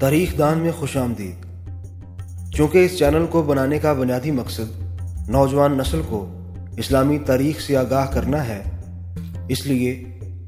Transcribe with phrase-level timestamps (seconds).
[0.00, 1.34] تاریخ دان میں خوش آمدید۔
[2.52, 4.82] چونکہ اس چینل کو بنانے کا بنیادی مقصد
[5.28, 6.26] نوجوان نسل کو
[6.76, 8.62] اسلامی تاریخ سے آگاہ کرنا ہے،
[9.48, 10.04] اس لیے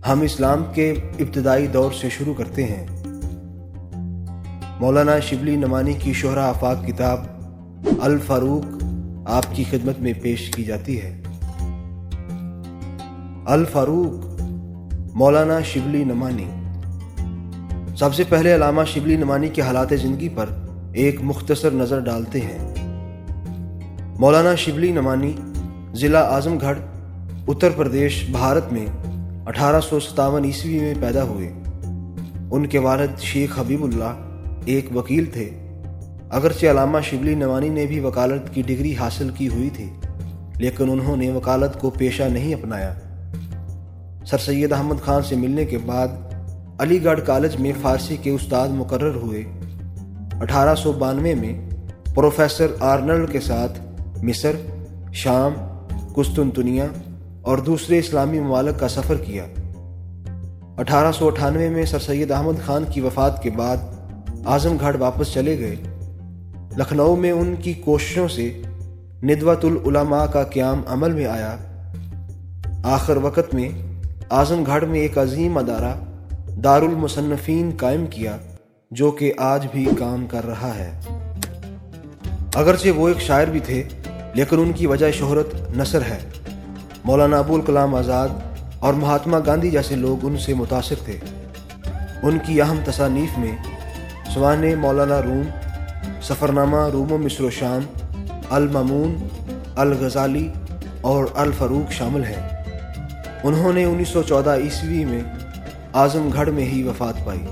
[0.08, 2.86] ہم اسلام کے ابتدائی دور سے شروع کرتے ہیں۔
[4.80, 7.24] مولانا شبلی نمانی کی شہرہ آفاق کتاب
[8.00, 8.84] الفاروق
[9.26, 11.22] آپ کی خدمت میں پیش کی جاتی ہے۔
[13.46, 14.40] الفاروق،
[15.14, 16.50] مولانا شبلی نمانی
[18.00, 20.46] سب سے پہلے علامہ شبلی نمانی کے حالات زندگی پر
[20.94, 22.74] ایک مختصر نظر ڈالتے ہیں۔
[24.18, 25.32] مولانا شبلی نمانی
[25.94, 26.78] ضلع اعظم گڑھ
[27.48, 28.86] اتر پردیش، بھارت میں
[29.46, 31.52] اٹھارہ سو ستاون عیسوی میں پیدا ہوئے۔
[32.50, 34.14] ان کے والد شیخ حبیب اللہ
[34.64, 35.50] ایک وکیل تھے۔
[36.30, 39.90] اگرچہ علامہ شبلی نوانی نے بھی وکالت کی ڈگری حاصل کی ہوئی تھی،
[40.56, 42.94] لیکن انہوں نے وکالت کو پیشہ نہیں اپنایا۔
[44.26, 46.08] سر سید احمد خان سے ملنے کے بعد
[46.80, 49.42] علی گڑھ کالج میں فارسی کے استاد مقرر ہوئے۔
[50.40, 51.70] اٹھارہ سو بانوے میں
[52.14, 53.80] پروفیسر آرنلڈ کے ساتھ
[54.22, 54.52] مصر،
[55.12, 55.52] شام،
[56.14, 56.82] قسطنطنیہ
[57.42, 59.46] اور دوسرے اسلامی ممالک کا سفر کیا۔
[60.78, 63.76] اٹھارہ سو اٹھانوے میں سر سید احمد خان کی وفات کے بعد
[64.46, 65.76] اعظم گھاٹ واپس چلے گئے۔
[66.76, 68.62] لکھنؤ میں ان کی کوششوں سے
[69.22, 71.56] ندوۃ العلماء کا قیام عمل میں آیا۔
[72.82, 73.68] آخر وقت میں
[74.30, 75.94] اعظم گھاٹ میں ایک عظیم ادارہ
[76.64, 78.36] دار المصنفین قائم کیا
[78.90, 81.00] جو کہ آج بھی کام کر رہا ہے۔
[82.54, 83.82] اگرچہ وہ ایک شاعر بھی تھے،
[84.34, 86.18] لیکن ان کی وجہ شہرت نثر ہے۔
[87.04, 88.28] مولانا ابوالکلام آزاد
[88.80, 91.16] اور مہاتما گاندھی جیسے لوگ ان سے متاثر تھے۔
[92.22, 93.56] ان کی اہم تصانیف میں
[94.34, 95.42] سوان مولانا روم،
[96.22, 97.80] سفرنامہ روم و مصر و شام
[98.50, 99.16] الممون
[99.76, 100.48] الغزالی
[101.00, 102.64] اور الفروق شامل ہیں۔
[103.44, 105.20] انہوں نے انیس سو چودہ عیسوی میں
[105.94, 107.46] اعظم گھڑ میں ہی وفات پائی۔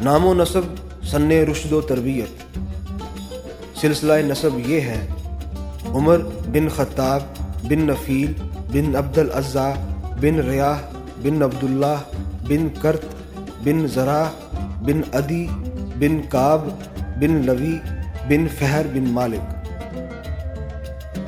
[0.00, 0.62] نام و نصب
[1.02, 2.58] سن رشد و تربیت۔
[3.80, 5.06] سلسلہ نصب یہ ہے،
[5.86, 6.18] عمر
[6.52, 7.22] بن خطاب
[7.62, 8.32] بن نفیل
[8.72, 9.70] بن عبد العضا
[10.20, 10.78] بن ریاح
[11.22, 11.96] بن عبداللہ
[12.48, 13.04] بن کرت
[13.64, 14.24] بن ذرا
[14.82, 15.46] بن ادی
[15.96, 16.68] بن کاب
[17.16, 17.78] بن لوی
[18.28, 19.54] بن فہر بن مالک۔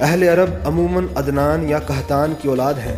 [0.01, 2.97] اہل عرب عموماً ادنان یا کہتان کی اولاد ہیں۔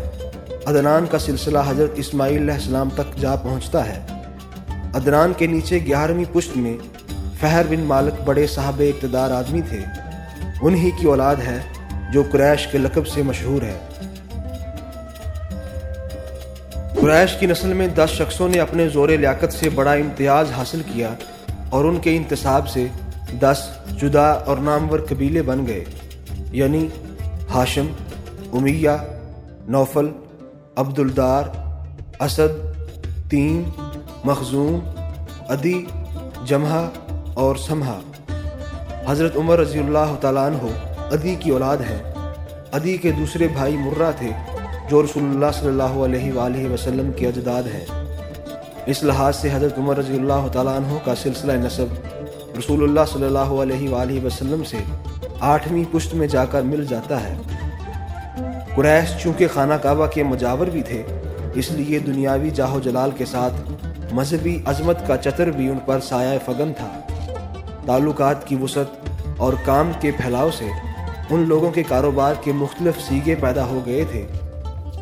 [0.67, 4.01] ادنان کا سلسلہ حضرت اسماعیل علیہ السلام تک جا پہنچتا ہے۔
[4.95, 6.77] ادنان کے نیچے گیارہویں پشت میں
[7.41, 9.81] فہر بن مالک بڑے صاحب اقتدار آدمی تھے۔
[10.63, 11.59] انہی کی اولاد ہے
[12.13, 13.79] جو قریش کے لقب سے مشہور ہے۔
[17.01, 21.15] قریش کی نسل میں دس شخصوں نے اپنے زور لیاقت سے بڑا امتیاز حاصل کیا
[21.71, 22.87] اور ان کے انتصاب سے
[23.41, 23.69] دس
[24.03, 25.85] جدا اور نامور قبیلے بن گئے
[26.51, 26.87] یعنی
[27.55, 27.87] ہاشم،
[28.53, 28.91] امیہ،
[29.69, 30.07] نوفل
[30.77, 31.45] عبدالدار،
[32.21, 32.55] اسد،
[33.31, 33.62] تین،
[34.25, 34.79] مخزوم
[35.49, 35.85] ادی
[36.45, 36.89] جمحہ
[37.35, 38.01] اور سمہا
[39.07, 40.73] حضرت عمر رضی اللہ تعالیٰ عنہ
[41.13, 42.13] ادی کی اولاد ہیں۔
[42.73, 44.31] ادی کے دوسرے بھائی مرہ تھے
[44.91, 47.84] جو رسول اللہ صلی اللہ علیہ وآلہ وسلم کے اجداد ہیں۔
[48.87, 51.87] اس لحاظ سے حضرت عمر رضی اللہ تعالیٰ عنہ کا سلسلہ نصب
[52.59, 54.77] رسول اللہ صلی اللہ علیہ وآلہ وسلم سے
[55.41, 57.34] آٹھویں پشت میں جا کر مل جاتا ہے۔
[58.77, 61.03] قریش چونکہ خانہ کعبہ کے مجاور بھی تھے،
[61.55, 63.55] اس لیے دنیاوی جاہو جلال کے ساتھ
[64.12, 67.01] مذہبی عظمت کا چتر بھی ان پر سایہ فگن تھا۔
[67.87, 70.65] تعلقات کی وسعت اور کام کے پھیلاؤ سے
[71.31, 74.27] ان لوگوں کے کاروبار کے مختلف سیگے پیدا ہو گئے تھے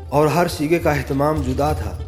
[0.09, 1.99] اور ہر سیگے کا اہتمام جدا تھا۔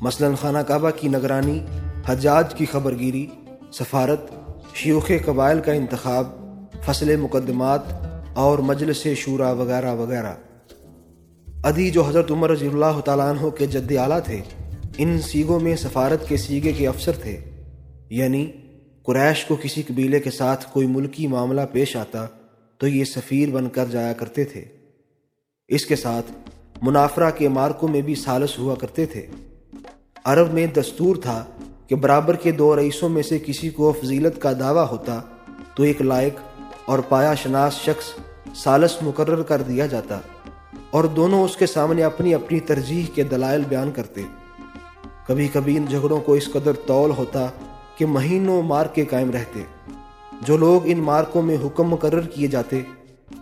[0.00, 1.64] مثلا خانہ کعبہ کی نگرانی،
[2.08, 3.26] حجاج کی خبر گیری
[3.72, 4.20] سفارت،
[4.74, 6.28] شیوخ قبائل کا انتخاب،
[6.82, 7.80] فصل مقدمات
[8.34, 10.32] اور مجلس شورا وغیرہ وغیرہ۔
[11.64, 14.40] ادی جو حضرت عمر رضی اللہ تعالیٰ عنہ کے جد اعلیٰ تھے،
[14.98, 17.40] ان سیگوں میں سفارت کے سیگے کے افسر تھے۔
[18.10, 18.50] یعنی
[19.02, 22.26] قریش کو کسی قبیلے کے ساتھ کوئی ملکی معاملہ پیش آتا
[22.78, 24.64] تو یہ سفیر بن کر جایا کرتے تھے۔
[25.68, 26.32] اس کے ساتھ
[26.82, 29.26] منافرہ کے مارکوں میں بھی سالس ہوا کرتے تھے۔
[30.24, 31.44] عرب میں دستور تھا
[31.86, 35.20] کہ برابر کے دو رئیسوں میں سے کسی کو فضیلت کا دعویٰ ہوتا
[35.74, 36.34] تو ایک لائق
[36.84, 38.04] اور پایا شناس شخص
[38.56, 40.20] سالس مقرر کر دیا جاتا۔
[40.90, 44.22] اور دونوں اس کے سامنے اپنی اپنی ترجیح کے دلائل بیان کرتے۔
[45.26, 47.46] کبھی کبھی ان جھگڑوں کو اس قدر طول ہوتا
[47.96, 49.62] کہ مہینوں مار کے قائم رہتے۔
[50.42, 52.80] جو لوگ ان مارکوں میں حکم مقرر کیے جاتے،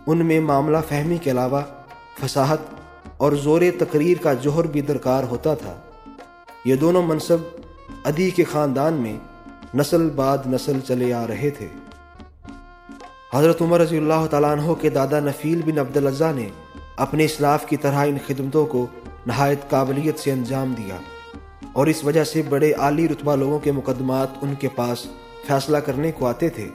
[0.07, 1.61] ان میں معاملہ فہمی کے علاوہ
[2.19, 2.57] فصاحت
[3.17, 5.75] اور زور تقریر کا جوہر بھی درکار ہوتا تھا۔
[6.65, 7.37] یہ دونوں منصب
[8.03, 9.17] ادی کے خاندان میں
[9.75, 11.67] نسل بعد نسل چلے آ رہے تھے۔
[13.33, 16.49] حضرت عمر رضی اللہ تعالیٰ عنہ کے دادا نفیل بن عبدالضا نے
[16.99, 18.87] اپنے اسلاف کی طرح ان خدمتوں کو
[19.27, 20.95] نہایت قابلیت سے انجام دیا
[21.73, 25.05] اور اس وجہ سے بڑے عالی رتبہ لوگوں کے مقدمات ان کے پاس
[25.47, 26.67] فیصلہ کرنے کو آتے تھے۔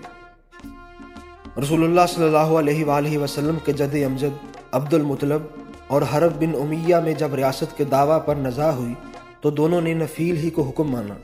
[1.60, 5.42] رسول اللہ صلی اللہ علیہ وآلہ وسلم کے جد امجد عبد المطلب
[5.86, 8.94] اور حرب بن امیہ میں جب ریاست کے دعویٰ پر نزا ہوئی
[9.40, 11.14] تو دونوں نے نفیل ہی کو حکم مانا۔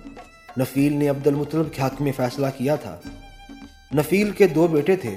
[0.59, 2.97] نفیل نے عبد المطلب کے حق میں فیصلہ کیا تھا۔
[3.95, 5.17] نفیل کے دو بیٹے تھے،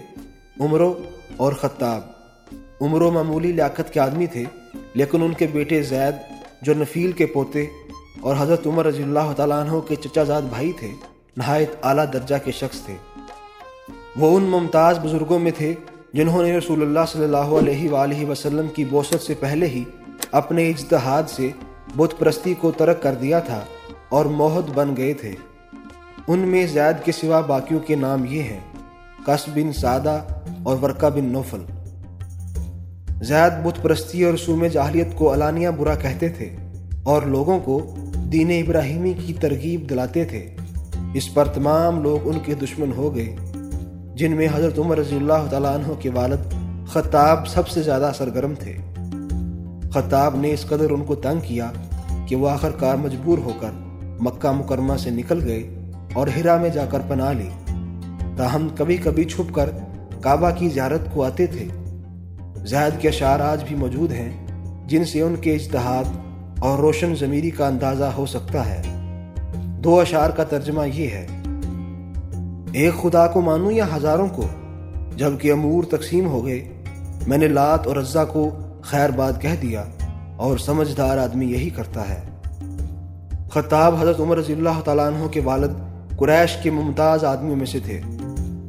[0.60, 0.94] عمرو
[1.38, 2.23] اور خطاب۔
[2.84, 4.44] عمرو معمولی لیاقت کے آدمی تھے،
[4.94, 6.16] لیکن ان کے بیٹے زید،
[6.62, 7.66] جو نفیل کے پوتے
[8.22, 10.92] اور حضرت عمر رضی اللہ تعالیٰ عنہ کے چچا زاد بھائی تھے،
[11.38, 12.96] نہایت اعلیٰ درجہ کے شخص تھے۔
[14.16, 15.74] وہ ان ممتاز بزرگوں میں تھے
[16.14, 19.84] جنہوں نے رسول اللہ صلی اللہ علیہ وآلہ وسلم کی بوسط سے پہلے ہی
[20.32, 21.50] اپنے اجتہاد سے
[21.96, 23.60] بت پرستی کو ترک کر دیا تھا
[24.10, 25.36] اور موہد بن گئے تھے۔
[26.28, 28.60] ان میں زید کے سوا باقیوں کے نام یہ ہیں
[29.26, 30.24] قص بن سادہ
[30.64, 31.62] اور ورقہ بن نوفل۔
[33.24, 36.50] زید بت پرستی اور رسوم جاہلیت کو علانیہ برا کہتے تھے
[37.04, 40.50] اور لوگوں کو دین ابراہیمی کی ترغیب دلاتے تھے۔
[41.14, 43.36] اس پر تمام لوگ ان کے دشمن ہو گئے،
[44.16, 46.54] جن میں حضرت عمر رضی اللہ تعالیٰ عنہ کے والد
[46.88, 48.76] خطاب سب سے زیادہ سرگرم تھے۔
[49.94, 51.72] خطاب نے اس قدر ان کو تنگ کیا
[52.28, 53.72] کہ وہ آخر کار مجبور ہو کر
[54.20, 55.76] مکہ مکرمہ سے نکل گئے
[56.14, 57.50] اور ہرا میں جا کر پناہ لی۔
[58.38, 59.70] تاہم کبھی کبھی چھپ کر
[60.22, 61.68] کعبہ کی زیارت کو آتے تھے۔
[62.66, 64.48] زید کے اشعار آج بھی موجود ہیں،
[64.88, 66.04] جن سے ان کے اجتہاد
[66.60, 68.82] اور روشن ضمیری کا اندازہ ہو سکتا ہے۔
[69.80, 71.28] دو اشعار کا ترجمہ یہ ہے۔
[72.74, 74.48] ایک خدا کو مانوں یا ہزاروں کو؟
[75.18, 76.68] جبکہ امور تقسیم ہو گئے،
[77.28, 78.50] میں نے لات اور رضا کو
[78.82, 79.84] خیر بات کہہ دیا
[80.36, 82.22] اور سمجھدار آدمی یہی کرتا ہے۔
[83.50, 85.72] خطاب حضرت عمر رضی اللہ تعالیٰ عنہ کے والد
[86.18, 88.02] قریش کے ممتاز آدمیوں میں سے تھے۔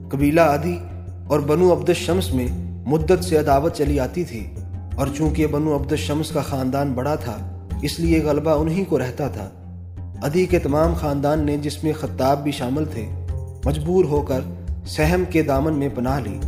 [0.08, 0.79] قبیلہ عدی
[1.26, 4.54] اور بنو عبد الشمس میں مدت سے عداوت چلی آتی تھی
[4.94, 7.36] اور چونکہ بنو عبد الشمس کا خاندان بڑا تھا،
[7.82, 9.50] اس لیے غلبہ انہی کو رہتا تھا۔
[10.22, 13.06] ادی کے تمام خاندان نے جس میں خطاب بھی شامل تھے،
[13.64, 14.40] مجبور ہو کر
[14.86, 16.38] سہم کے دامن میں پناہ لی۔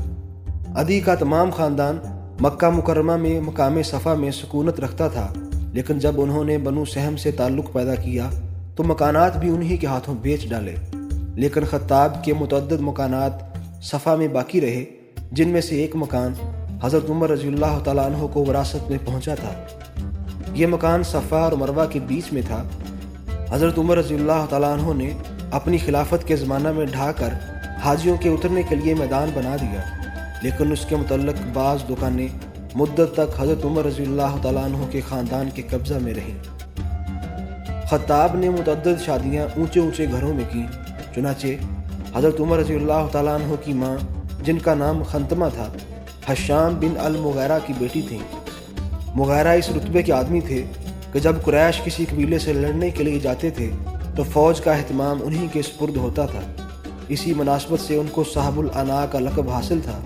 [0.75, 1.99] ادی کا تمام خاندان
[2.41, 5.33] مکہ مکرمہ میں مقام صفا میں سکونت رکھتا تھا،
[5.73, 8.31] لیکن جب انہوں نے بنو سہم سے تعلق پیدا کیا،
[8.75, 10.75] تو مکانات بھی انہی کے ہاتھوں بیچ ڈالے۔
[11.35, 13.33] لیکن خطاب کے متعدد مکانات
[13.83, 14.85] صفا میں باقی رہے۔
[15.33, 16.33] جن میں سے ایک مکان
[16.83, 19.53] حضرت عمر رضی اللہ تعالیٰ عنہ کو وراثت میں پہنچا تھا۔
[20.55, 22.63] یہ مکان صفا اور مروہ کے بیچ میں تھا۔
[23.51, 25.11] حضرت عمر رضی اللہ تعالیٰ عنہ نے
[25.51, 27.29] اپنی خلافت کے زمانہ میں ڈھا کر
[27.85, 29.83] حاجیوں کے اترنے کے لیے میدان بنا دیا۔
[30.43, 32.29] لیکن اس کے متعلق بعض دکانیں
[32.75, 36.39] مدت تک حضرت عمر رضی اللہ تعالیٰ عنہ کے خاندان کے قبضہ میں رہیں۔
[37.87, 40.63] خطاب نے متعدد شادیاں اونچے اونچے گھروں میں کی
[41.15, 41.47] چنانچہ
[42.17, 43.97] حضرت عمر رضی اللہ تعالیٰ عنہ کی ماں
[44.47, 45.73] جن کا نام خنتمہ تھا،
[46.27, 48.19] حشام بن المغیرہ کی بیٹی تھیں۔
[49.15, 50.65] مغیرہ اس رتبے کے آدمی تھے
[51.13, 53.71] کہ جب قریش کسی قبیلے سے لڑنے کے لیے جاتے تھے،
[54.17, 56.41] تو فوج کا اہتمام انہی کے سپرد ہوتا تھا۔
[57.09, 60.01] اسی مناسبت سے ان کو صاحب العنا کا لقب حاصل تھا۔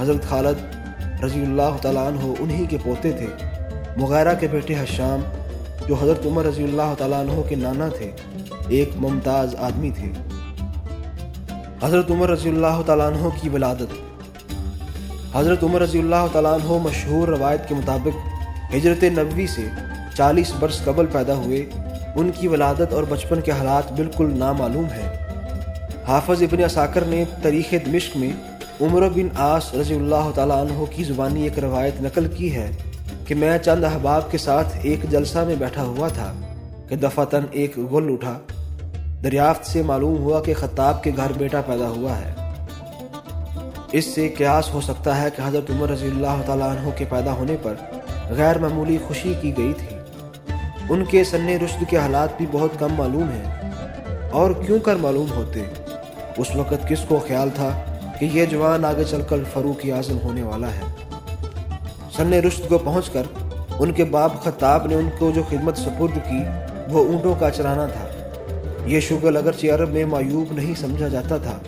[0.00, 0.74] حضرت خالد
[1.24, 3.26] رضی اللہ تعالیٰ عنہ انہی کے پوتے تھے۔
[3.96, 5.20] مغیرہ کے بیٹے حشام،
[5.88, 8.10] جو حضرت عمر رضی اللہ تعالیٰ عنہ کے نانا تھے،
[8.68, 10.12] ایک ممتاز آدمی تھے۔
[11.82, 13.92] حضرت عمر رضی اللہ تعالیٰ عنہ کی ولادت۔
[15.36, 18.16] حضرت عمر رضی اللہ تعالیٰ عنہ مشہور روایت کے مطابق
[18.74, 19.68] ہجرت نبوی سے
[20.16, 21.70] چالیس برس قبل پیدا ہوئے۔
[22.16, 25.08] ان کی ولادت اور بچپن کے حالات بالکل نامعلوم ہیں۔
[26.08, 28.30] حافظ ابن اساکر نے تاریخ دمشق میں
[28.80, 32.70] عمر بن آس رضی اللہ تعالیٰ عنہ کی زبانی ایک روایت نقل کی ہے
[33.26, 36.32] کہ میں چند احباب کے ساتھ ایک جلسہ میں بیٹھا ہوا تھا
[36.88, 38.38] کہ دفعتاً ایک گل اٹھا۔
[39.22, 42.52] دریافت سے معلوم ہوا کہ خطاب کے گھر بیٹا پیدا ہوا ہے۔
[43.92, 47.32] اس سے قیاس ہو سکتا ہے کہ حضرت عمر رضی اللہ تعالیٰ عنہ کے پیدا
[47.32, 47.74] ہونے پر
[48.30, 49.96] غیر معمولی خوشی کی گئی تھی۔
[50.90, 53.72] ان کے سن رشد کے حالات بھی بہت کم معلوم ہیں۔
[54.30, 55.62] اور کیوں کر معلوم ہوتے؟
[56.36, 57.82] اس وقت کس کو خیال تھا
[58.18, 61.16] کہ یہ جوان آگے چل کر فروخ اعظم ہونے والا ہے؟
[62.16, 63.22] سن رشد کو پہنچ کر
[63.78, 66.42] ان کے باپ خطاب نے ان کو جو خدمت سپرد کی
[66.88, 68.17] وہ اونٹوں کا چرانا تھا۔
[68.88, 71.58] یہ شغل اگرچہ عرب میں معیوب نہیں سمجھا جاتا تھا،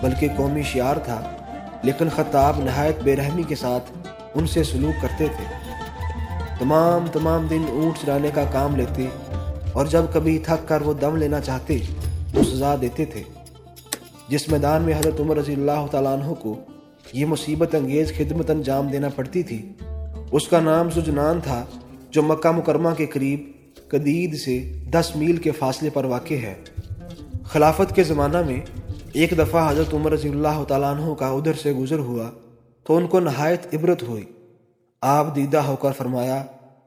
[0.00, 1.36] بلکہ قومی شعار تھا۔
[1.82, 5.44] لیکن خطاب نہایت بے رحمی کے ساتھ ان سے سلوک کرتے تھے۔
[6.58, 9.06] تمام تمام دن اونٹ چرانے کا کام لیتے
[9.72, 11.78] اور جب کبھی تھک کر وہ دم لینا چاہتے
[12.34, 13.22] تو سزا دیتے تھے۔
[14.28, 16.56] جس میدان میں حضرت عمر رضی اللہ تعالیٰ عنہ کو
[17.12, 19.72] یہ مصیبت انگیز خدمت انجام دینا پڑتی تھی،
[20.30, 21.64] اس کا نام زجنان تھا،
[22.10, 23.59] جو مکہ مکرمہ کے قریب
[23.90, 26.54] قدید سے دس میل کے فاصلے پر واقع ہے۔
[27.44, 28.60] خلافت کے زمانہ میں
[29.12, 32.30] ایک دفعہ حضرت عمر رضی اللہ تعالیٰ عنہ کا ادھر سے گزر ہوا
[32.86, 34.24] تو ان کو نہایت عبرت ہوئی۔
[35.00, 36.44] آپ دیدہ ہو کر فرمایا،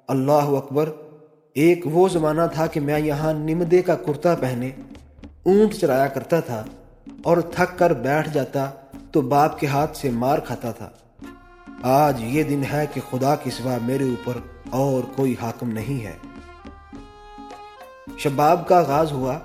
[0.08, 0.90] اللہ اکبر،
[1.54, 4.70] ایک وہ زمانہ تھا کہ میں یہاں نمدے کا کرتا پہنے،
[5.44, 6.64] اونٹ چرایا کرتا تھا
[7.22, 8.70] اور تھک کر بیٹھ جاتا
[9.12, 10.90] تو باپ کے ہاتھ سے مار کھاتا تھا۔
[11.82, 14.34] آج یہ دن ہے کہ خدا کے سوا میرے اوپر
[14.70, 16.33] اور کوئی حاکم نہیں ہے۔
[18.18, 19.40] شباب کا آغاز ہوا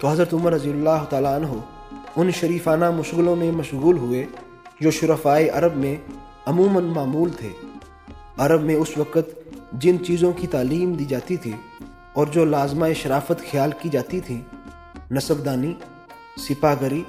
[0.00, 1.46] تو حضرت عمر رضی اللہ تعالیٰ عنہ
[2.16, 4.26] ان شریفانہ مشغلوں میں مشغول ہوئے
[4.80, 5.96] جو شرفائے عرب میں
[6.46, 7.48] عموماً معمول تھے۔
[8.38, 11.52] عرب میں اس وقت جن چیزوں کی تعلیم دی جاتی تھی
[12.12, 14.40] اور جو لازمہ شرافت خیال کی جاتی تھی
[15.10, 15.72] نصب دانی
[16.48, 17.02] سپاہ گری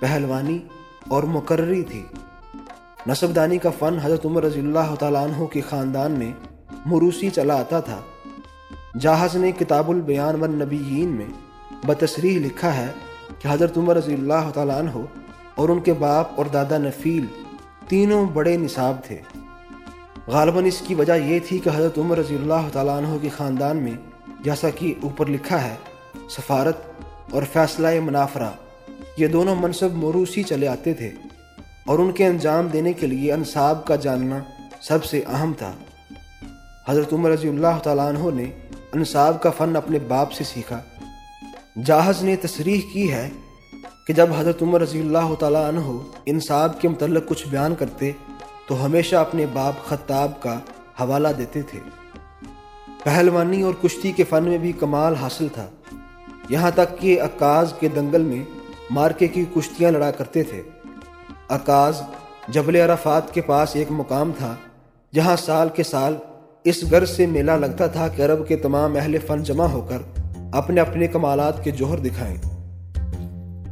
[0.00, 0.58] پہلوانی
[1.08, 2.04] اور مقرری تھی۔
[3.06, 6.32] نصب دانی کا فن حضرت عمر رضی اللہ تعالیٰ عنہ کے خاندان میں
[6.86, 8.00] مروسی چلا آتا تھا۔
[9.00, 11.26] جہاز نے کتاب البیان و نبیین میں
[11.86, 12.90] بتصریح لکھا ہے
[13.38, 15.04] کہ حضرت عمر رضی اللہ تعالیٰ عنہ
[15.54, 17.26] اور ان کے باپ اور دادا نفیل
[17.88, 19.20] تینوں بڑے نصاب تھے۔
[20.26, 23.76] غالباً اس کی وجہ یہ تھی کہ حضرت عمر رضی اللہ تعالیٰ عنہ کے خاندان
[23.76, 23.94] میں
[24.44, 25.74] جیسا کہ اوپر لکھا ہے،
[26.30, 26.76] سفارت
[27.30, 28.50] اور فیصلہ منافرہ،
[29.16, 31.10] یہ دونوں منصب موروثی چلے آتے تھے
[31.86, 34.38] اور ان کے انجام دینے کے لیے انصاب کا جاننا
[34.80, 35.72] سب سے اہم تھا۔
[36.88, 38.50] حضرت عمر رضی اللہ تعالیٰ عنہ نے
[38.94, 40.80] انصاب کا فن اپنے باپ سے سیکھا۔
[41.84, 43.30] جاہز نے تصریح کی ہے
[44.06, 48.12] کہ جب حضرت عمر رضی اللہ تعالیٰ عنہ انصاب کے متعلق کچھ بیان کرتے
[48.66, 50.58] تو ہمیشہ اپنے باپ خطاب کا
[51.00, 51.80] حوالہ دیتے تھے۔
[53.04, 55.66] پہلوانی اور کشتی کے فن میں بھی کمال حاصل تھا۔
[56.48, 58.44] یہاں تک کہ عکاز کے دنگل میں
[58.90, 60.62] مارکے کی کشتیاں لڑا کرتے تھے۔
[61.48, 62.02] عکاز
[62.48, 64.54] جبل عرفات کے پاس ایک مقام تھا
[65.14, 66.16] جہاں سال کے سال
[66.68, 69.98] اس غرض سے میلہ لگتا تھا کہ عرب کے تمام اہل فن جمع ہو کر
[70.52, 72.36] اپنے اپنے کمالات کے جوہر دکھائیں۔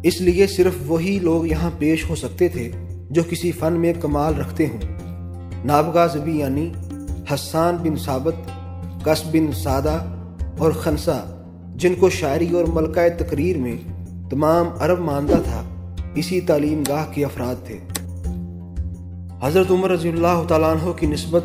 [0.03, 2.71] اس لیے صرف وہی لوگ یہاں پیش ہو سکتے تھے
[3.11, 4.81] جو کسی فن میں کمال رکھتے ہوں۔
[5.65, 6.73] نابغہ زبی یعنی
[7.35, 8.51] حسان بن ثابت
[9.05, 9.99] کس بن سادہ
[10.59, 11.21] اور خنسا،
[11.75, 13.77] جن کو شاعری اور ملکہ تقریر میں
[14.31, 15.63] تمام عرب ماندہ تھا،
[16.15, 17.79] اسی تعلیم گاہ کے افراد تھے۔
[19.43, 21.43] حضرت عمر رضی اللہ تعالیٰ عنہ کی نسبت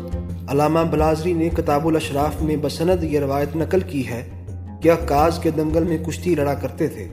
[0.48, 4.22] علامہ بلازری نے کتاب الاشراف میں بسند یہ روایت نقل کی ہے
[4.80, 7.08] کہ عکاز کے دنگل میں کشتی لڑا کرتے تھے۔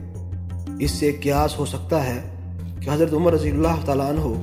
[0.78, 2.20] اس سے قیاس ہو سکتا ہے
[2.80, 4.34] کہ حضرت عمر رضی اللہ تعالیٰ عنہ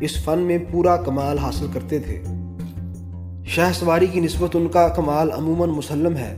[0.00, 2.22] اس فن میں پورا کمال حاصل کرتے تھے۔
[3.44, 6.36] شہ سواری کی نسبت ان کا کمال عموماً مسلم ہے،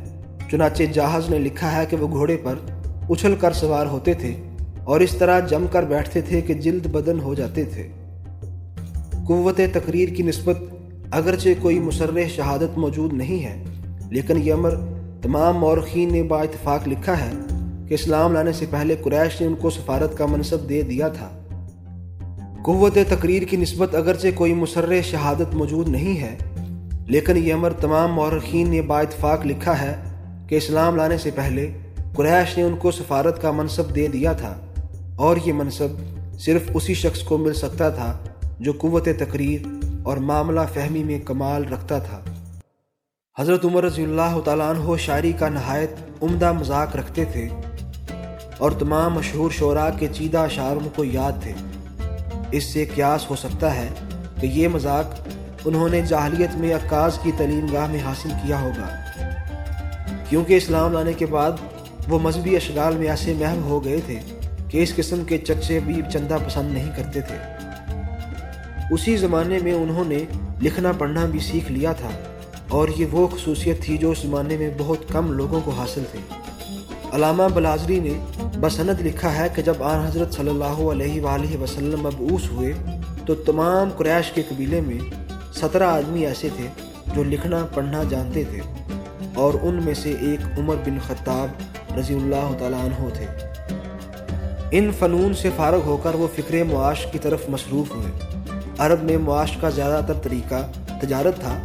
[0.50, 2.54] چنانچہ جہاز نے لکھا ہے کہ وہ گھوڑے پر
[3.10, 4.34] اچھل کر سوار ہوتے تھے
[4.84, 7.88] اور اس طرح جم کر بیٹھتے تھے کہ جلد بدن ہو جاتے تھے۔
[9.26, 10.56] قوت تقریر کی نسبت
[11.14, 13.64] اگرچہ کوئی مسرح شہادت موجود نہیں ہے،
[14.10, 14.74] لیکن یہ امر
[15.22, 17.32] تمام مورخین نے با اتفاق لکھا ہے
[17.88, 21.28] کہ اسلام لانے سے پہلے قریش نے ان کو سفارت کا منصب دے دیا تھا۔
[22.62, 26.36] قوت تقریر کی نسبت اگرچہ کوئی مسرح شہادت موجود نہیں ہے،
[27.06, 29.94] لیکن یہ امر تمام مورخین نے با اتفاق لکھا ہے
[30.48, 31.70] کہ اسلام لانے سے پہلے
[32.16, 34.54] قریش نے ان کو سفارت کا منصب دے دیا تھا۔
[35.16, 35.88] اور یہ منصب
[36.38, 38.18] صرف اسی شخص کو مل سکتا تھا
[38.60, 42.20] جو قوت تقریر اور معاملہ فہمی میں کمال رکھتا تھا۔
[43.38, 45.90] حضرت عمر رضی اللہ تعالیٰ عنہ شاعری کا نہایت
[46.22, 47.48] عمدہ مذاق رکھتے تھے
[48.58, 51.52] اور تمام مشہور شعراء کے چیدہ اشعار کو یاد تھے۔
[52.52, 53.88] اس سے قیاس ہو سکتا ہے
[54.40, 55.28] کہ یہ مذاق
[55.64, 58.88] انہوں نے جاہلیت میں عکاز کی تعلیم گاہ میں حاصل کیا ہوگا۔
[60.28, 61.52] کیونکہ اسلام لانے کے بعد
[62.08, 64.20] وہ مذہبی اشغال میں ایسے محو ہو گئے تھے
[64.68, 67.53] کہ اس قسم کے چچے بھی چندہ پسند نہیں کرتے تھے۔
[68.92, 70.24] اسی زمانے میں انہوں نے
[70.62, 72.10] لکھنا پڑھنا بھی سیکھ لیا تھا،
[72.68, 76.20] اور یہ وہ خصوصیت تھی جو اس زمانے میں بہت کم لوگوں کو حاصل تھی۔
[77.12, 78.12] علامہ بلازری نے
[78.60, 82.72] بسند لکھا ہے کہ جب آن حضرت صلی اللہ علیہ وآلہ وسلم مبعوث ہوئے،
[83.26, 84.98] تو تمام قریش کے قبیلے میں
[85.60, 86.66] سترہ آدمی ایسے تھے
[87.14, 88.60] جو لکھنا پڑھنا جانتے تھے،
[89.34, 93.26] اور ان میں سے ایک عمر بن خطاب رضی اللہ تعالیٰ عنہ تھے۔
[94.78, 98.33] ان فنون سے فارغ ہو کر وہ فکر معاش کی طرف مصروف ہوئے۔
[98.78, 101.58] عرب میں معاش کا زیادہ تر طریقہ تجارت تھا،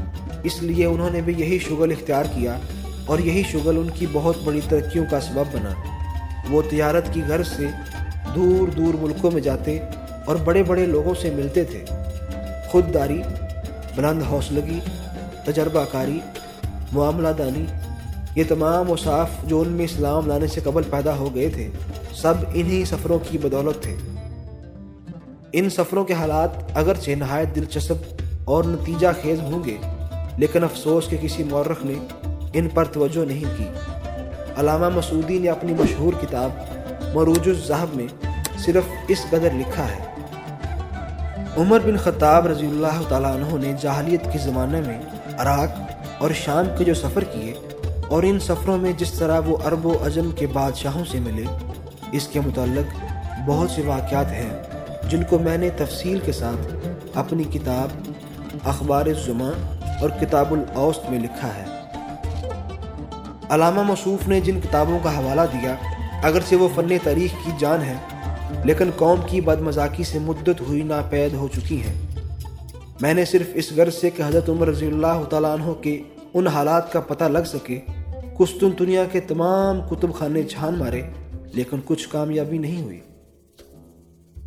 [0.44, 2.58] اس لیے انہوں نے بھی یہی شغل اختیار کیا
[3.06, 5.74] اور یہی شغل ان کی بہت بڑی ترقیوں کا سبب بنا۔
[6.50, 7.68] وہ تجارت کی غرض سے
[8.36, 9.80] دور دور ملکوں میں جاتے
[10.26, 11.86] اور بڑے بڑے لوگوں سے ملتے تھے۔
[12.70, 13.22] خود داری
[13.96, 14.80] بلند حوصلگی،
[15.46, 16.20] تجربہ کاری،
[16.92, 17.66] معاملہ دانی،
[18.36, 21.70] یہ تمام وصاف جو ان میں اسلام لانے سے قبل پیدا ہو گئے تھے،
[22.14, 23.96] سب انہی سفروں کی بدولت تھے۔
[25.54, 29.78] ان سفروں کے حالات اگرچہ نہایت دلچسپ اور نتیجہ خیز ہوں گے،
[30.38, 31.94] لیکن افسوس کے کسی مورخ نے
[32.54, 33.66] ان پر توجہ نہیں کی۔
[34.58, 36.50] علامہ مسعودی نے اپنی مشہور کتاب
[37.16, 38.08] مروج الزہب میں
[38.58, 40.04] صرف اس قدر لکھا ہے۔
[41.58, 45.00] عمر بن خطاب رضی اللہ تعالیٰ عنہ نے جاہلیت کے زمانے میں
[45.38, 45.70] عراق
[46.18, 47.54] اور شام کے جو سفر کیے
[48.08, 51.44] اور ان سفروں میں جس طرح وہ عرب و عجم کے بادشاہوں سے ملے،
[52.12, 52.98] اس کے متعلق
[53.48, 54.64] بہت سے واقعات ہیں۔
[55.10, 58.12] جن کو میں نے تفصیل کے ساتھ اپنی کتاب
[58.64, 59.50] اخبار الزما
[60.02, 61.66] اور کتاب الاوسط میں لکھا ہے۔
[63.50, 65.76] علامہ مصوف نے جن کتابوں کا حوالہ دیا،
[66.24, 67.94] اگرچہ وہ فن تاریخ کی جان ہے
[68.66, 71.94] لیکن قوم کی بد مذاقی سے مدت ہوئی ناپید ہو چکی ہیں۔
[73.02, 76.02] میں نے صرف اس غرض سے کہ حضرت عمر رضی اللہ تعالیٰ عنہ کے
[76.34, 77.80] ان حالات کا پتہ لگ سکے۔
[78.40, 81.02] کستن دنیا کے تمام کتب خانے چھان مارے،
[81.54, 83.00] لیکن کچھ کامیابی نہیں ہوئی۔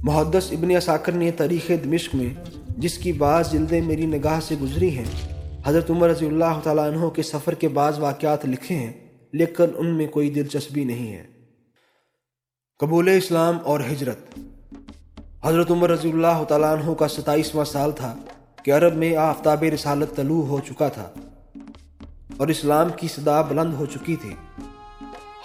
[0.02, 2.34] محدث ابن اساکر نے تاریخ دمشق میں،
[2.68, 5.04] جس کی بعض جلدیں میری نگاہ سے گزری ہیں،
[5.64, 8.92] حضرت عمر رضی اللہ تعالیٰ عنہ کے سفر کے بعض واقعات لکھے ہیں،
[9.32, 11.22] لیکن ان میں کوئی دلچسپی نہیں ہے۔
[12.78, 14.18] قبول اسلام اور ہجرت۔
[15.42, 18.16] حضرت عمر رضی اللہ تعالیٰ عنہ کا ستائیسواں سال تھا
[18.64, 21.08] کہ عرب میں آفتاب رسالت طلوع ہو چکا تھا
[22.36, 24.34] اور اسلام کی صدا بلند ہو چکی تھی۔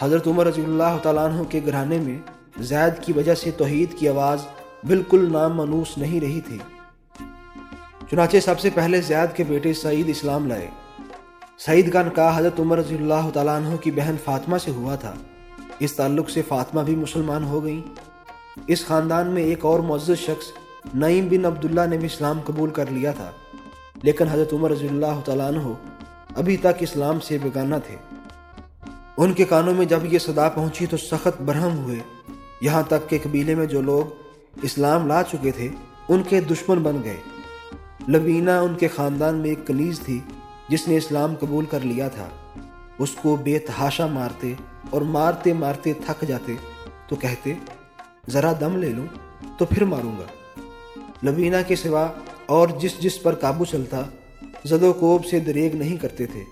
[0.02, 2.18] حضرت عمر رضی اللہ تعالیٰ عنہ کے گھرانے میں
[2.60, 4.40] زید کی وجہ سے توحید کی آواز
[4.88, 6.58] بالکل نام منوس نہیں رہی تھی۔
[8.12, 10.68] چنانچہ سب سے پہلے زید کے بیٹے سعید اسلام لائے۔
[11.58, 15.14] سعید کا نکاح حضرت عمر رضی اللہ تعالیٰ عنہ کی بہن فاطمہ سے ہوا تھا۔
[15.80, 17.82] اس تعلق سے فاطمہ بھی مسلمان ہو گئیں
[18.68, 20.46] اس خاندان میں ایک اور معزز شخص
[20.96, 23.32] نعیم بن عبداللہ نے بھی اسلام قبول کر لیا تھا۔
[24.04, 25.74] لیکن حضرت عمر رضی اللہ تعالیٰ عنہ
[26.36, 27.96] ابھی تک اسلام سے بیگانہ تھے۔
[29.18, 32.17] ان کے کانوں میں جب یہ صدا پہنچی تو سخت برہم ہوئے۔
[32.62, 34.06] یہاں تک کہ قبیلے میں جو لوگ
[34.62, 35.70] اسلام لا چکے تھے،
[36.10, 37.18] ان کے دشمن بن گئے۔
[38.10, 40.20] لبینہ ان کے خاندان میں ایک کلیز تھی
[40.70, 42.28] جس نے اسلام قبول کر لیا تھا۔
[43.00, 44.54] اس کو بے تحاشا مارتے
[44.90, 46.54] اور مارتے مارتے تھک جاتے،
[47.08, 47.54] تو کہتے،
[48.30, 49.06] ذرا دم لے لوں
[49.58, 50.60] تو پھر ماروں گا۔
[51.24, 52.08] لبینہ کے سوا
[52.46, 54.02] اور جس جس پر قابو چلتا،
[54.66, 56.44] زد و کوب سے دریگ نہیں کرتے تھے۔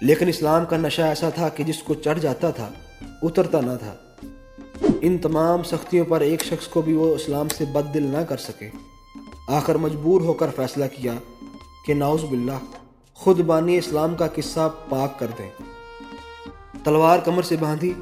[0.00, 2.68] لیکن اسلام کا نشہ ایسا تھا کہ جس کو چڑھ جاتا تھا،
[3.22, 3.94] اترتا نہ تھا۔
[4.82, 8.36] ان تمام سختیوں پر ایک شخص کو بھی وہ اسلام سے بد دل نہ کر
[8.36, 8.70] سکے۔
[9.48, 11.14] آخر مجبور ہو کر فیصلہ کیا
[11.86, 12.58] کہ ناؤز باللہ،
[13.14, 15.50] خود بانی اسلام کا قصہ پاک کر دیں۔
[16.84, 17.92] تلوار کمر سے باندھی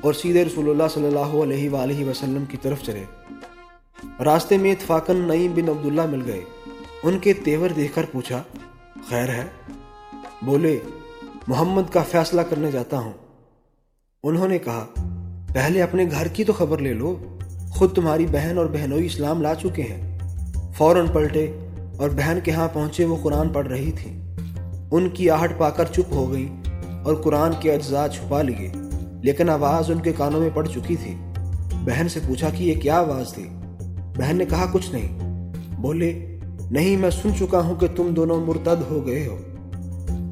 [0.00, 3.04] اور سیدھے رسول اللہ صلی اللہ علیہ وآلہ وسلم کی طرف چلے۔
[4.24, 6.44] راستے میں اتفاقن نعیم بن عبداللہ مل گئے۔
[7.02, 8.42] ان کے تیور دیکھ کر پوچھا،
[9.08, 9.46] خیر ہے؟
[10.42, 10.78] بولے،
[11.48, 13.12] محمد کا فیصلہ کرنے جاتا ہوں۔
[14.22, 14.86] انہوں نے کہا
[15.56, 17.16] پہلے اپنے گھر کی تو خبر لے لو۔
[17.70, 20.18] خود تمہاری بہن اور بہنوئی اسلام لا چکے ہیں۔
[20.76, 21.46] فوراً پلٹے
[21.96, 24.20] اور بہن کے ہاں پہنچے وہ قرآن پڑھ رہی تھی
[24.90, 26.48] ان کی آہٹ پا کر چپ ہو گئی
[27.04, 28.72] اور قرآن کے اجزاء چھپا لیے،
[29.22, 31.14] لیکن آواز ان کے کانوں میں پڑ چکی تھی۔
[31.84, 33.48] بہن سے پوچھا کہ یہ کیا آواز تھی؟
[34.16, 35.08] بہن نے کہا، کچھ نہیں۔
[35.80, 36.38] بولے،
[36.70, 39.38] نہیں، میں سن چکا ہوں کہ تم دونوں مرتد ہو گئے ہو۔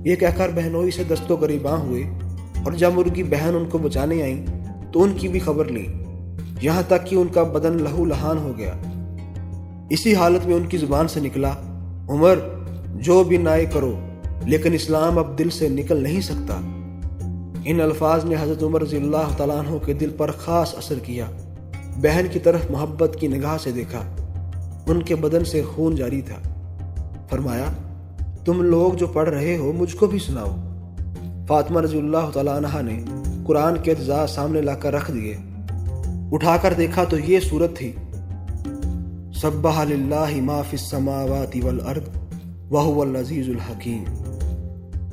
[0.04, 2.02] یہ کہہ کر بہنوئی سے دستوں گریباں ہوئے
[2.64, 4.63] اور جب ان کی بہن ان کو بچانے آئیں
[4.94, 5.86] تو ان کی بھی خبر لی۔
[6.62, 8.72] یہاں تک کہ ان کا بدن لہو لہان ہو گیا۔
[9.90, 11.52] اسی حالت میں ان کی زبان سے نکلا،
[12.08, 12.38] عمر،
[12.94, 13.98] جو بھی نائے کرو،
[14.46, 16.60] لیکن اسلام اب دل سے نکل نہیں سکتا۔
[17.64, 21.24] ان الفاظ نے حضرت عمر رضی اللہ تعالیٰ عنہ کے دل پر خاص اثر کیا۔
[21.96, 24.02] بہن کی طرف محبت کی نگاہ سے دیکھا۔
[24.86, 26.48] ان کے بدن سے خون جاری تھا۔
[27.30, 27.64] فرمایا،
[28.44, 30.56] تم لوگ جو پڑھ رہے ہو، مجھ کو بھی سناؤ۔
[31.46, 35.36] فاطمہ رضی اللہ تعالیٰ عنہ نے قرآن کے اجزاء سامنے لا کر رکھ دیے۔
[36.32, 37.92] اٹھا کر دیکھا تو یہ صورت تھی۔
[39.34, 42.08] سبح للہ ما فی السماوات والارض
[42.70, 44.04] وهو العزیز الحکیم۔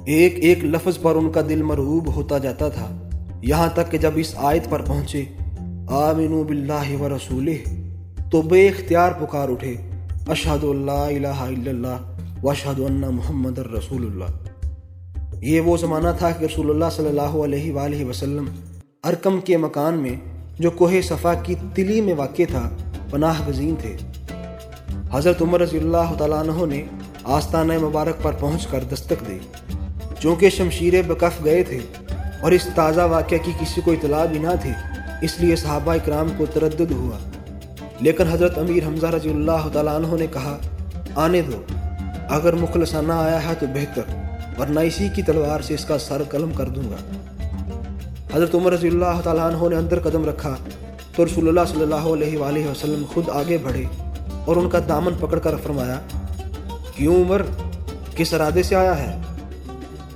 [0.06, 3.10] ایک ایک لفظ پر ان کا دل مرعوب ہوتا جاتا تھا۔
[3.42, 5.24] یہاں تک کہ جب اس آیت پر پہنچے،
[5.88, 7.70] آمنو باللہ ورسولہ،
[8.32, 9.76] تو بے اختیار پکار اٹھے۔
[10.28, 11.98] اشہد اللہ الہ الا اللہ
[12.44, 14.51] واشہد ان محمد الرسول اللہ۔
[15.42, 18.46] یہ وہ زمانہ تھا کہ رسول اللہ صلی اللہ علیہ وآلہ وسلم
[19.04, 20.16] ارکم کے مکان میں
[20.60, 22.70] جو کوہ صفا کی تلی میں واقع تھا،
[23.10, 23.98] پناہ گزین تھے۔
[25.14, 26.84] حضرت عمر رضی اللہ تعالیٰ عنہ نے
[27.24, 29.40] آستانہ مبارک پر پہنچ کر دستک دی۔
[30.20, 31.80] چونکہ شمشیر بکف گئے تھے
[32.42, 34.72] اور اس تازہ واقعہ کی کسی کو اطلاع بھی نہ تھی،
[35.22, 37.18] اس لیے صحابہ اکرام کو تردد ہوا۔
[38.00, 40.58] لیکن حضرت امیر حمزہ رضی اللہ تعالیٰ عنہ نے کہا،
[41.16, 41.62] آنے دو،
[42.30, 44.31] اگر مخلصانہ آیا ہے تو بہتر۔
[44.62, 46.96] ورنہ اسی کی تلوار سے اس کا سر قلم کر دوں گا۔
[48.34, 50.56] حضرت عمر رضی اللہ تعالیٰ عنہ نے اندر قدم رکھا
[51.16, 53.84] تو رسول اللہ صلی اللہ علیہ وآلہ وسلم خود آگے بڑھے
[54.46, 56.00] اور ان کا دامن پکڑ کر فرمایا،
[56.96, 57.42] کیوں عمر؟
[58.16, 59.22] کس ارادے سے آیا ہے؟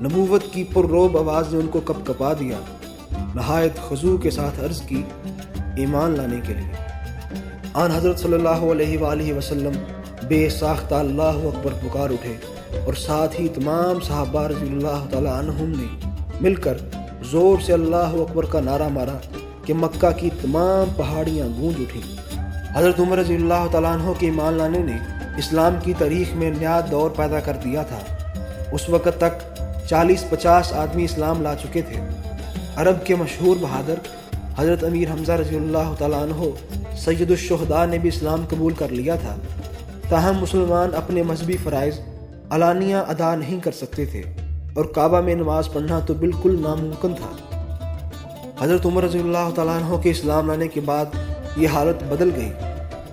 [0.02, 2.60] نبوت کی پر روب آواز نے ان کو کپ کپا دیا،
[3.36, 5.04] نہایت خضو کے ساتھ عرض کی
[5.76, 6.72] ایمان لانے کے لیے۔
[7.74, 9.72] آن حضرت صلی اللہ علیہ وآلہ وسلم
[10.28, 12.55] بے ساختہ اللہ اکبر پکار اٹھے۔
[12.86, 16.10] اور ساتھ ہی تمام صحابہ رضی اللہ تعالی عنہم نے
[16.42, 16.78] مل کر
[17.32, 19.18] زور سے اللہ اکبر کا نعرہ مارا
[19.66, 22.36] کہ مکہ کی تمام پہاڑیاں گونج اٹھیں۔
[22.76, 24.98] حضرت عمر رضی اللہ تعالیٰ عنہ کے ایمان لانے نے
[25.38, 28.00] اسلام کی تاریخ میں نیا دور پیدا کر دیا تھا۔
[28.72, 32.02] اس وقت تک چالیس پچاس آدمی اسلام لا چکے تھے۔
[32.76, 33.94] عرب کے مشہور بہادر
[34.58, 36.50] حضرت امیر حمزہ رضی اللہ تعالیٰ عنہ
[36.98, 39.36] سید الشہداء نے بھی اسلام قبول کر لیا تھا۔
[40.10, 42.00] تاہم مسلمان اپنے مذہبی فرائض
[42.52, 44.22] علانیہ ادا نہیں کر سکتے تھے
[44.76, 47.32] اور کعبہ میں نماز پڑھنا تو بالکل ناممکن تھا۔
[48.62, 51.06] حضرت عمر رضی اللہ تعالیٰ عنہ کے اسلام لانے کے بعد
[51.58, 52.52] یہ حالت بدل گئی۔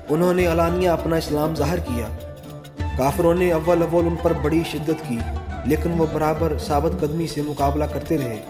[0.08, 2.06] انہوں نے علانیہ اپنا اسلام ظاہر کیا۔
[2.98, 5.18] کافروں نے اول اول ان پر بڑی شدت کی،
[5.64, 8.40] لیکن وہ برابر ثابت قدمی سے مقابلہ کرتے رہے۔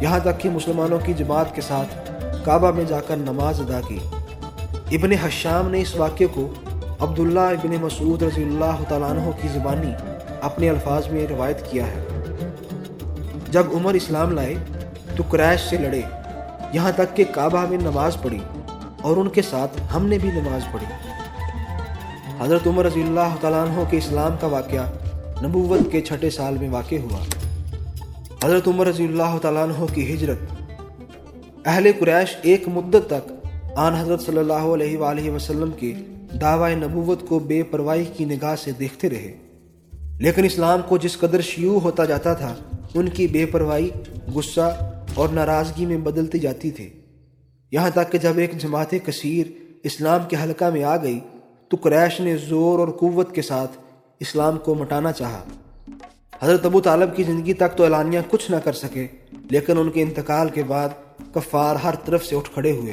[0.00, 2.12] یہاں تک کہ مسلمانوں کی جماعت کے ساتھ
[2.44, 3.98] کعبہ میں جا کر نماز ادا کی۔
[4.96, 6.52] ابن حشام نے اس واقعے کو
[7.00, 9.92] عبداللہ ابن مسعود رضی اللہ تعالیٰ عنہ کی زبانی
[10.42, 12.06] اپنے الفاظ میں روایت کیا ہے۔
[13.50, 14.54] جب عمر اسلام لائے
[15.16, 16.00] تو قریش سے لڑے۔
[16.72, 18.38] یہاں تک کہ کعبہ میں نماز پڑھی
[19.02, 20.86] اور ان کے ساتھ ہم نے بھی نماز پڑھی۔
[22.40, 24.86] حضرت عمر رضی اللہ تعالیٰ عنہ کے اسلام کا واقعہ
[25.42, 27.24] نبوت کے چھٹے سال میں واقع ہوا۔
[28.44, 30.38] حضرت عمر رضی اللہ تعالیٰ عنہ کی ہجرت
[31.64, 33.32] اہل قریش ایک مدت تک
[33.76, 35.92] آن حضرت صلی اللہ علیہ وآلہ وسلم کے
[36.40, 39.51] دعوی نبوت کو بے پرواہی کی نگاہ سے دیکھتے رہے۔
[40.18, 42.54] لیکن اسلام کو جس قدر شیوع ہوتا جاتا تھا،
[42.94, 43.90] ان کی بے پرواہی،
[44.34, 46.90] غصہ اور ناراضگی میں بدلتی جاتی تھی۔
[47.72, 49.46] یہاں تک کہ جب ایک جماعت کثیر
[49.82, 51.20] اسلام کے حلقہ میں آ گئی،
[51.68, 53.70] تو قریش نے زور اور قوت کے ساتھ
[54.20, 55.44] اسلام کو مٹانا چاہا۔
[56.42, 59.06] حضرت ابو طالب کی زندگی تک تو اعلانیہ کچھ نہ کر سکے،
[59.50, 60.88] لیکن ان کے انتقال کے بعد
[61.34, 62.92] کفار ہر طرف سے اٹھ کھڑے ہوئے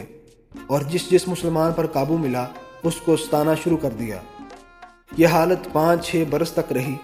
[0.67, 2.45] اور جس جس مسلمان پر قابو ملا،
[2.83, 4.17] اس کو ستانا شروع کر دیا۔
[5.17, 6.95] یہ حالت پانچ چھ برس تک رہی۔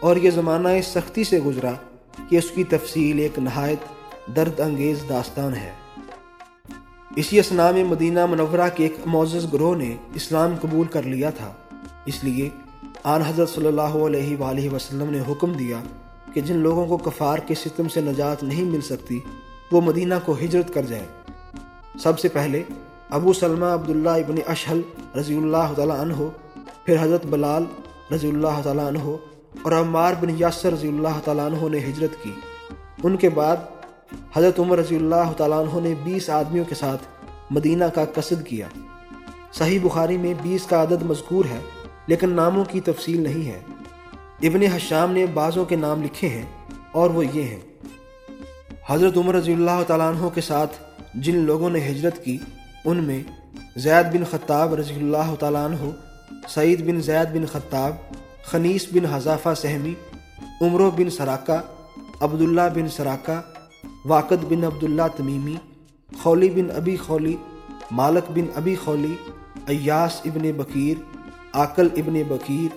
[0.00, 1.72] اور یہ زمانہ اس سختی سے گزرا
[2.28, 3.78] کہ اس کی تفصیل ایک نہایت
[4.36, 5.72] درد انگیز داستان ہے۔
[7.16, 11.52] اسی اسنا میں مدینہ منورہ کے ایک معزز گروہ نے اسلام قبول کر لیا تھا۔
[12.06, 12.48] اس لیے
[13.04, 15.80] آن حضرت صلی اللہ علیہ وآلہ وسلم نے حکم دیا
[16.34, 19.20] کہ جن لوگوں کو کفار کے ستم سے نجات نہیں مل سکتی،
[19.72, 21.06] وہ مدینہ کو ہجرت کر جائیں۔
[21.98, 22.62] سب سے پہلے
[23.10, 24.80] ابو سلمہ عبداللہ ابن اشحل
[25.16, 26.28] رضی اللہ تعالیٰ عنہ،
[26.84, 27.64] پھر حضرت بلال
[28.14, 29.16] رضی اللہ تعالیٰ عنہ
[29.62, 32.32] اور عمار بن یاسر رضی اللہ تعالیٰ عنہ نے ہجرت کی۔
[33.04, 33.56] ان کے بعد
[34.36, 37.02] حضرت عمر رضی اللہ تعالیٰ عنہ نے بیس آدمیوں کے ساتھ
[37.50, 38.68] مدینہ کا قصد کیا۔
[39.52, 41.60] صحیح بخاری میں بیس کا عدد مذکور ہے،
[42.06, 43.60] لیکن ناموں کی تفصیل نہیں ہے۔
[44.48, 46.46] ابن حشام نے بعضوں کے نام لکھے ہیں
[46.92, 47.60] اور وہ یہ ہیں۔
[48.88, 50.76] حضرت عمر رضی اللہ تعالیٰ عنہ کے ساتھ
[51.14, 52.38] جن لوگوں نے ہجرت کی،
[52.84, 53.22] ان میں
[53.76, 55.90] زید بن خطاب رضی اللہ تعالیٰ عنہ،
[56.48, 57.92] سعید بن زید بن خطاب
[58.50, 59.94] خنیس بن حذافہ سہمی،
[60.60, 61.60] عمرو بن سراکہ،
[62.20, 63.40] عبداللہ بن سراکہ،
[64.04, 65.54] واقد بن عبداللہ تمیمی
[66.22, 67.36] خولی بن ابی خولی
[67.90, 69.14] مالک بن ابی خولی
[69.66, 71.02] ایاس ابن بکیر
[71.52, 72.74] آکل ابن بکیر،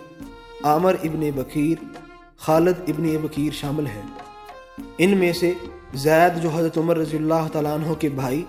[0.63, 1.83] عامر ابن بکیر،
[2.37, 4.01] خالد ابن بکیر شامل ہیں۔
[4.97, 5.53] ان میں سے
[5.93, 8.43] زید جو حضرت عمر رضی اللہ تعالیٰ عنہ کے بھائی،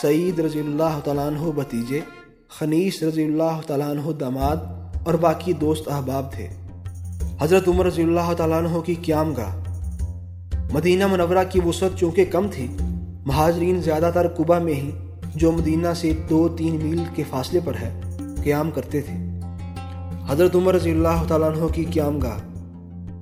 [0.00, 2.00] سعید رضی اللہ تعالیٰ عنہ بتیجے
[2.48, 4.56] خنیس رضی اللہ تعالیٰ عنہ داماد
[5.08, 6.48] اور باقی دوست احباب تھے۔
[7.40, 9.56] حضرت عمر رضی اللہ تعالیٰ عنہ کی قیام گاہ۔
[10.72, 12.66] مدینہ منورہ کی وسعت چونکہ کم تھی،
[13.26, 14.90] مہاجرین زیادہ تر کبا میں ہی،
[15.34, 18.00] جو مدینہ سے دو تین میل کے فاصلے پر ہے،
[18.42, 19.40] قیام کرتے تھے۔
[20.28, 22.38] حضرت عمر رضی اللہ تعالیٰ عنہ کی قیام گاہ۔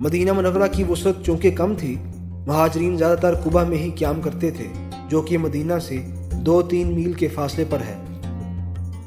[0.00, 1.96] مدینہ منورہ کی وسعت چونکہ کم تھی،
[2.46, 4.68] مہاجرین زیادہ تر کبا میں ہی قیام کرتے تھے،
[5.08, 7.96] جو کہ مدینہ سے دو تین میل کے فاصلے پر ہے۔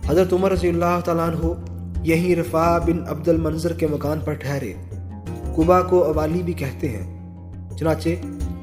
[0.08, 1.69] حضرت عمر رضی اللہ تعالیٰ عنہ
[2.04, 4.74] یہیں رفا بن عبد المنظر کے مکان پر ٹھہرے۔
[5.56, 7.20] کبا کو اوالی بھی کہتے ہیں۔
[7.78, 8.10] چنانچہ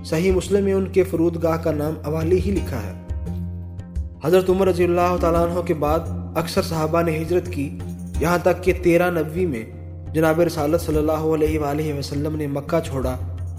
[0.05, 2.93] صحیح مسلم میں ان کے فرود گاہ کا نام اوالی ہی لکھا ہے۔
[4.25, 6.01] حضرت عمر رضی اللہ تعالیٰ عنہ کے بعد
[6.35, 7.79] اکثر صحابہ نے ہجرت کی۔
[8.21, 9.65] یہاں تک کہ تیرہ نبوی میں
[10.15, 13.17] جناب رسالت صلی اللہ علیہ وآلہ وسلم نے مکہ چھوڑا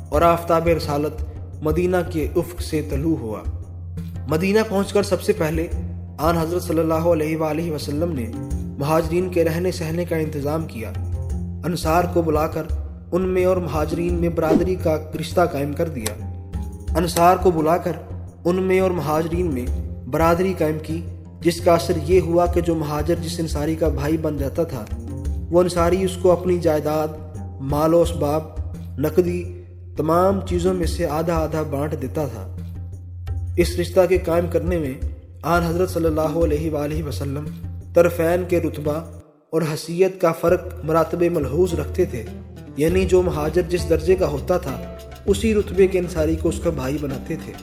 [0.09, 1.23] اور آفتاب رسالت
[1.63, 3.39] مدینہ کے افق سے طلوع ہوا۔
[4.27, 5.67] مدینہ پہنچ کر سب سے پہلے
[6.17, 8.25] آن حضرت صلی اللہ علیہ وآلہ وسلم نے
[8.77, 10.91] مہاجرین کے رہنے سہنے کا انتظام کیا۔
[11.65, 12.63] انصار کو بلا کر
[13.11, 16.13] ان میں اور مہاجرین میں برادری کا رشتہ قائم کر دیا۔
[16.97, 17.91] انصار کو بلا کر
[18.45, 19.65] ان میں اور مہاجرین میں
[20.05, 21.01] برادری قائم کی،
[21.41, 24.85] جس کا اثر یہ ہوا کہ جو مہاجر جس انصاری کا بھائی بن جاتا تھا،
[25.51, 27.07] وہ انصاری اس کو اپنی جائیداد،
[27.59, 28.43] مال و اسباب،
[28.97, 29.61] نقدی،
[29.97, 32.55] تمام چیزوں میں سے آدھا آدھا بانٹ دیتا تھا۔
[33.57, 34.93] اس رشتہ کے قائم کرنے میں
[35.41, 37.45] آن حضرت صلی اللہ علیہ وآلہ وسلم
[37.93, 38.93] طرفین کے رتبہ
[39.49, 42.23] اور حیثیت کا فرق مراتب ملحوظ رکھتے تھے۔
[42.77, 46.69] یعنی جو مہاجر جس درجے کا ہوتا تھا، اسی رتبے کے انصاری کو اس کا
[46.69, 47.53] بھائی بناتے تھے۔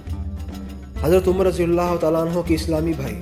[1.03, 3.21] حضرت عمر رضی اللہ تعالیٰ عنہ کے اسلامی بھائی۔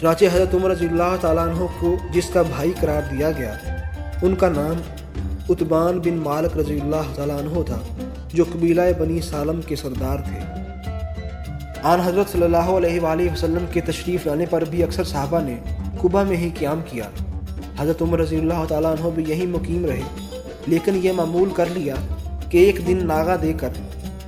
[0.00, 3.54] چنانچہ حضرت عمر رضی اللہ تعالیٰ عنہ کو جس کا بھائی قرار دیا گیا،
[4.22, 4.74] ان کا نام
[5.48, 7.80] اتبان بن مالک رضی اللہ تعالیٰ عنہ تھا،
[8.32, 10.63] جو قبیلہ بنی سالم کے سردار تھے۔
[11.84, 15.56] آن حضرت صلی اللہ علیہ وآلہ وسلم کے تشریف لانے پر بھی اکثر صحابہ نے
[16.02, 17.04] کبا میں ہی قیام کیا۔
[17.78, 20.00] حضرت عمر رضی اللہ تعالیٰ عنہ بھی یہی مقیم رہے۔
[20.66, 21.94] لیکن یہ معمول کر لیا
[22.50, 23.68] کہ ایک دن ناغا دے کر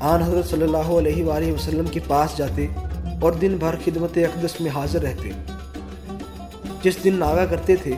[0.00, 2.66] آن حضرت صلی اللہ علیہ وآلہ وسلم کے پاس جاتے
[3.20, 5.30] اور دن بھر خدمت اقدس میں حاضر رہتے۔
[6.82, 7.92] جس دن ناغا کرتے تھے،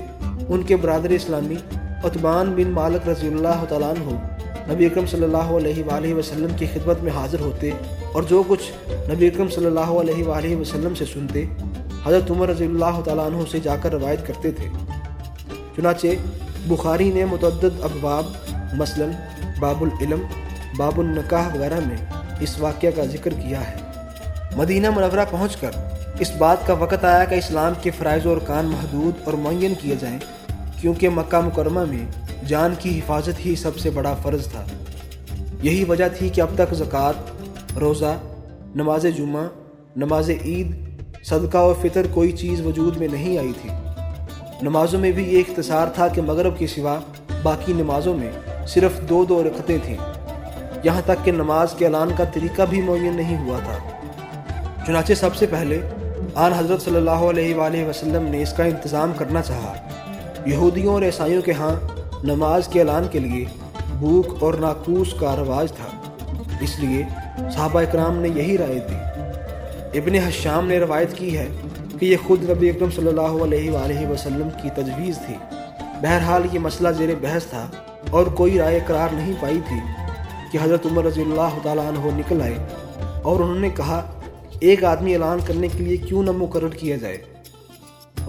[0.49, 1.57] ان کے برادر اسلامی
[2.05, 4.38] عطبان بن مالک رضی اللہ تعالیٰ عنہ
[4.71, 7.71] نبی اکرم صلی اللہ علیہ وآلہ وسلم کی خدمت میں حاضر ہوتے
[8.13, 8.71] اور جو کچھ
[9.11, 11.45] نبی اکرم صلی اللہ علیہ وآلہ وسلم سے سنتے،
[12.05, 14.69] حضرت عمر رضی اللہ تعالیٰ عنہ سے جا کر روایت کرتے تھے۔
[15.77, 16.07] چنانچہ،
[16.67, 18.27] بخاری نے متعدد ابواب،
[18.79, 19.07] مثلا
[19.61, 20.23] باب العلم،
[20.79, 21.97] باب النکاح وغیرہ میں
[22.41, 23.77] اس واقعہ کا ذکر کیا ہے۔
[24.57, 25.71] مدینہ منورہ پہنچ کر
[26.21, 29.95] اس بات کا وقت آیا کہ اسلام کے فرائض و ارکان محدود اور معین کیے
[30.01, 30.19] جائیں،
[30.81, 32.05] کیونکہ مکہ مکرمہ میں
[32.47, 34.65] جان کی حفاظت ہی سب سے بڑا فرض تھا۔
[35.63, 37.13] یہی وجہ تھی کہ اب تک زکوٰۃ،
[37.81, 38.17] روزہ،
[38.75, 39.45] نماز جمعہ،
[39.97, 40.77] نماز عید،
[41.25, 43.71] صدقہ و فطر کوئی چیز وجود میں نہیں آئی تھی۔
[44.63, 46.99] نمازوں میں بھی یہ اختصار تھا کہ مغرب کے سوا
[47.43, 48.31] باقی نمازوں میں
[48.67, 49.97] صرف دو دو رکھتیں تھیں۔
[50.85, 53.75] یہاں تک کہ نماز کے اعلان کا طریقہ بھی معین نہیں ہوا تھا۔
[54.87, 55.81] چنانچہ سب سے پہلے
[56.35, 59.75] آن حضرت صلی اللہ علیہ وآلہ وسلم نے اس کا انتظام کرنا چاہا۔
[60.47, 63.45] یہودیوں اور عیسائیوں کے ہاں نماز کے اعلان کے لیے
[63.99, 65.89] بھوک اور ناکوس کا رواج تھا۔
[66.61, 67.03] اس لیے
[67.55, 68.95] صحابہ اکرام نے یہی رائے دی۔
[69.99, 71.49] ابن حشام نے روایت کی ہے
[72.01, 75.35] کہ یہ خود نبی اکرم صلی اللہ علیہ وآلہ وسلم کی تجویز تھی۔
[76.03, 77.69] بہرحال یہ مسئلہ زیر بحث تھا
[78.11, 79.77] اور کوئی رائے قرار نہیں پائی تھی
[80.53, 82.57] کہ حضرت عمر رضی اللہ تعالیٰ عنہ نکل آئے
[83.23, 84.11] اور انہوں نے کہا،
[84.61, 87.19] ایک آدمی اعلان کرنے کے لیے کیوں نہ مقرر کیا جائے؟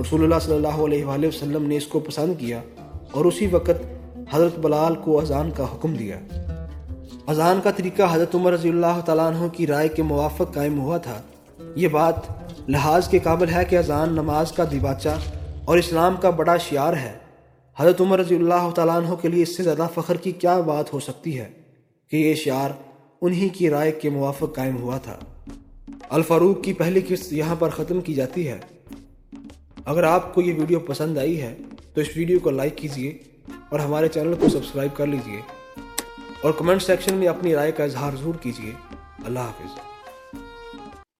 [0.01, 2.61] رسول اللہ صلی اللہ علیہ وآلہ وسلم نے اس کو پسند کیا۔
[3.11, 3.71] اور اسی وقت
[4.31, 6.19] حضرت بلال کو اذان کا حکم دیا۔
[7.27, 10.97] اذان کا طریقہ حضرت عمر رضی اللہ تعالیٰ عنہ کی رائے کے موافق قائم ہوا
[10.97, 11.21] تھا۔
[11.75, 12.15] یہ بات
[12.67, 15.09] لحاظ کے قابل ہے کہ اذان نماز کا دیباچہ
[15.65, 17.13] اور اسلام کا بڑا شعار ہے۔
[17.77, 20.93] حضرت عمر رضی اللہ تعالیٰ عنہ کے لیے اس سے زیادہ فخر کی کیا بات
[20.93, 21.49] ہو سکتی ہے
[22.09, 22.69] کہ یہ شعار
[23.21, 25.15] انہی کی رائے کے موافق قائم ہوا تھا۔
[26.09, 28.57] الفاروق کی پہلی قسط یہاں پر ختم کی جاتی ہے۔
[29.89, 31.55] اگر آپ کو یہ ویڈیو پسند آئی ہے،
[31.93, 33.17] تو اس ویڈیو کو لائک کیجیے
[33.69, 35.41] اور ہمارے چینل کو سبسکرائب کر لیجیے
[36.41, 38.71] اور کمنٹ سیکشن میں اپنی رائے کا اظہار ضرور کیجیے۔
[39.25, 39.88] اللہ حافظ۔